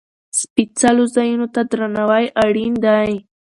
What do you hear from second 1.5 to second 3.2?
ته درناوی اړین دی.